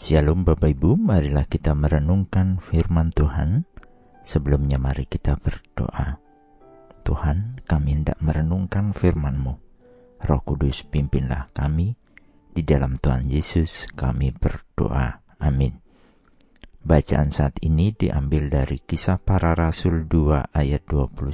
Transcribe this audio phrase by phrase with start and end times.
[0.00, 3.68] Shalom Bapak Ibu, marilah kita merenungkan firman Tuhan.
[4.24, 6.16] Sebelumnya mari kita berdoa.
[7.04, 9.60] Tuhan, kami hendak merenungkan firman-Mu.
[10.24, 12.00] Roh Kudus pimpinlah kami.
[12.48, 15.20] Di dalam Tuhan Yesus kami berdoa.
[15.36, 15.76] Amin.
[16.80, 21.28] Bacaan saat ini diambil dari Kisah Para Rasul 2 ayat 21.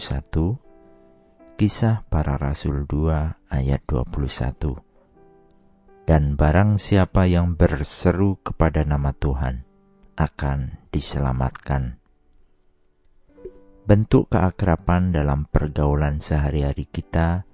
[1.54, 4.85] Kisah Para Rasul 2 ayat 21
[6.06, 9.66] dan barang siapa yang berseru kepada nama Tuhan
[10.14, 11.98] akan diselamatkan.
[13.86, 17.46] Bentuk keakraban dalam pergaulan sehari-hari kita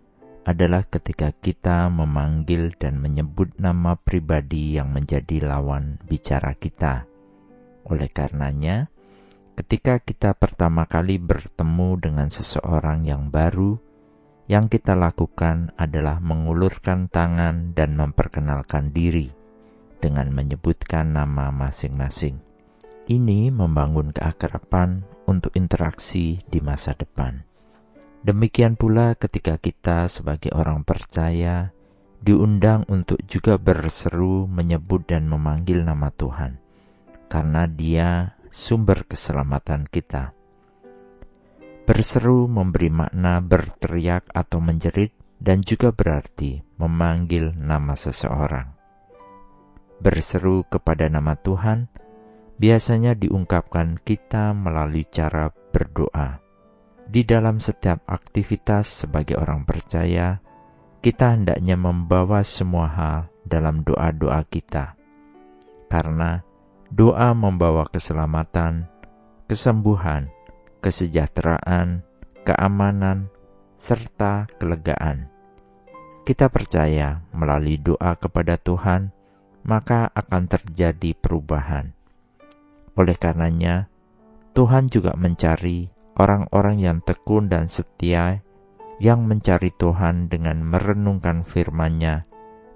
[0.44, 7.08] adalah ketika kita memanggil dan menyebut nama pribadi yang menjadi lawan bicara kita.
[7.88, 8.88] Oleh karenanya,
[9.56, 13.91] ketika kita pertama kali bertemu dengan seseorang yang baru,
[14.50, 19.30] yang kita lakukan adalah mengulurkan tangan dan memperkenalkan diri
[20.02, 22.42] dengan menyebutkan nama masing-masing.
[23.06, 27.46] Ini membangun keakraban untuk interaksi di masa depan.
[28.22, 31.74] Demikian pula ketika kita sebagai orang percaya
[32.22, 36.62] diundang untuk juga berseru menyebut dan memanggil nama Tuhan,
[37.26, 40.30] karena Dia sumber keselamatan kita.
[41.82, 45.10] Berseru memberi makna berteriak atau menjerit
[45.42, 48.70] dan juga berarti memanggil nama seseorang.
[49.98, 51.90] Berseru kepada nama Tuhan
[52.54, 56.38] biasanya diungkapkan kita melalui cara berdoa.
[57.10, 60.38] Di dalam setiap aktivitas sebagai orang percaya,
[61.02, 64.94] kita hendaknya membawa semua hal dalam doa-doa kita.
[65.90, 66.38] Karena
[66.88, 68.86] doa membawa keselamatan,
[69.50, 70.30] kesembuhan,
[70.82, 72.02] kesejahteraan,
[72.42, 73.30] keamanan,
[73.78, 75.30] serta kelegaan.
[76.26, 79.14] Kita percaya melalui doa kepada Tuhan,
[79.62, 81.94] maka akan terjadi perubahan.
[82.98, 83.86] Oleh karenanya,
[84.52, 88.42] Tuhan juga mencari orang-orang yang tekun dan setia
[89.02, 92.22] yang mencari Tuhan dengan merenungkan firman-Nya,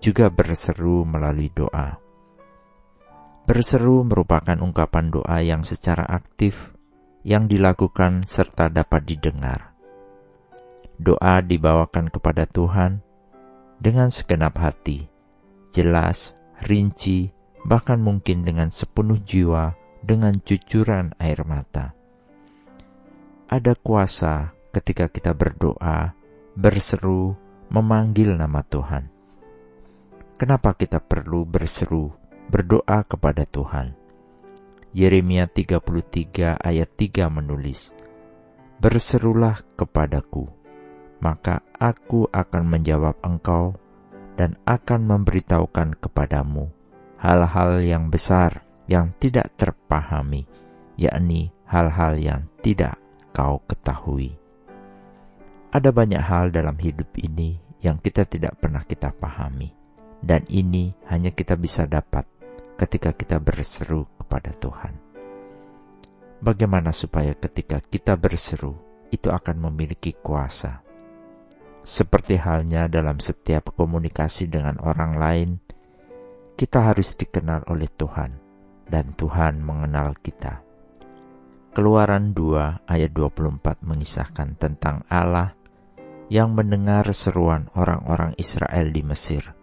[0.02, 2.02] juga berseru melalui doa.
[3.46, 6.75] Berseru merupakan ungkapan doa yang secara aktif
[7.26, 9.74] yang dilakukan serta dapat didengar.
[10.94, 13.02] Doa dibawakan kepada Tuhan
[13.82, 15.10] dengan segenap hati,
[15.74, 17.34] jelas, rinci,
[17.66, 19.74] bahkan mungkin dengan sepenuh jiwa,
[20.06, 21.98] dengan cucuran air mata.
[23.50, 26.14] Ada kuasa ketika kita berdoa,
[26.54, 27.34] berseru,
[27.74, 29.10] memanggil nama Tuhan.
[30.38, 32.14] Kenapa kita perlu berseru,
[32.46, 34.05] berdoa kepada Tuhan?
[34.96, 37.92] Yeremia 33 ayat 3 menulis,
[38.80, 40.48] Berserulah kepadaku,
[41.20, 43.76] maka aku akan menjawab engkau
[44.40, 46.72] dan akan memberitahukan kepadamu
[47.20, 50.48] hal-hal yang besar yang tidak terpahami,
[50.96, 52.96] yakni hal-hal yang tidak
[53.36, 54.32] kau ketahui.
[55.76, 59.76] Ada banyak hal dalam hidup ini yang kita tidak pernah kita pahami,
[60.24, 62.24] dan ini hanya kita bisa dapat
[62.80, 64.98] ketika kita berseru kepada Tuhan.
[66.42, 68.74] Bagaimana supaya ketika kita berseru,
[69.14, 70.82] itu akan memiliki kuasa.
[71.86, 75.50] Seperti halnya dalam setiap komunikasi dengan orang lain,
[76.58, 78.34] kita harus dikenal oleh Tuhan,
[78.90, 80.66] dan Tuhan mengenal kita.
[81.70, 85.54] Keluaran 2 ayat 24 mengisahkan tentang Allah
[86.26, 89.54] yang mendengar seruan orang-orang Israel di Mesir.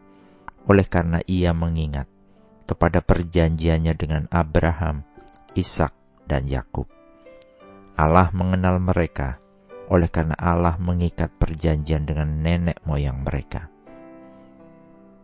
[0.63, 2.07] Oleh karena ia mengingat
[2.63, 5.03] kepada perjanjiannya dengan Abraham,
[5.53, 5.93] Ishak,
[6.25, 6.87] dan Yakub.
[7.93, 9.37] Allah mengenal mereka,
[9.91, 13.69] oleh karena Allah mengikat perjanjian dengan nenek moyang mereka.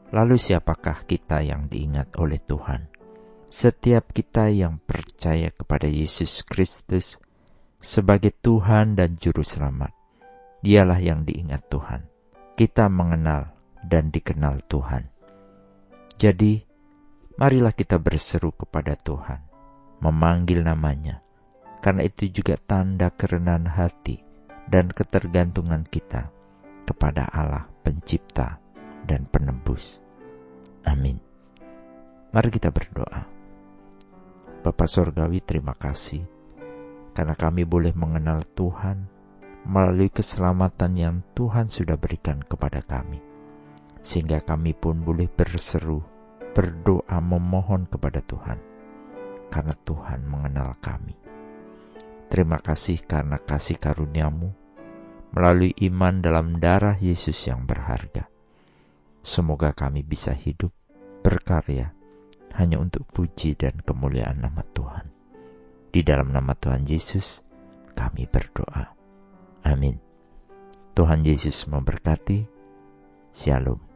[0.09, 2.89] Lalu siapakah kita yang diingat oleh Tuhan?
[3.49, 7.17] Setiap kita yang percaya kepada Yesus Kristus
[7.81, 9.89] sebagai Tuhan dan Juru Selamat,
[10.61, 12.05] dialah yang diingat Tuhan.
[12.53, 13.49] Kita mengenal
[13.81, 15.09] dan dikenal Tuhan.
[16.19, 16.68] Jadi,
[17.39, 19.39] marilah kita berseru kepada Tuhan,
[20.03, 21.23] memanggil namanya,
[21.79, 24.19] karena itu juga tanda kerenan hati
[24.67, 26.27] dan ketergantungan kita
[26.83, 28.59] kepada Allah pencipta
[29.07, 30.03] dan penebus.
[30.83, 31.15] Amin.
[32.35, 33.23] Mari kita berdoa.
[34.59, 36.27] Bapak Sorgawi terima kasih
[37.15, 39.07] karena kami boleh mengenal Tuhan
[39.63, 43.23] melalui keselamatan yang Tuhan sudah berikan kepada kami.
[44.03, 46.18] Sehingga kami pun boleh berseru
[46.53, 48.59] berdoa memohon kepada Tuhan,
[49.53, 51.15] karena Tuhan mengenal kami.
[52.29, 54.53] Terima kasih karena kasih karuniamu
[55.33, 58.29] melalui iman dalam darah Yesus yang berharga.
[59.21, 60.73] Semoga kami bisa hidup,
[61.21, 61.93] berkarya,
[62.57, 65.09] hanya untuk puji dan kemuliaan nama Tuhan.
[65.89, 67.41] Di dalam nama Tuhan Yesus,
[67.97, 68.93] kami berdoa.
[69.65, 69.97] Amin.
[70.93, 72.45] Tuhan Yesus memberkati.
[73.33, 73.88] Shalom.